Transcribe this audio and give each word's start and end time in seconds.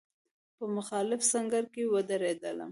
په 0.57 0.65
مخالف 0.77 1.21
سنګر 1.31 1.63
کې 1.73 1.83
ودرېدلم. 1.93 2.69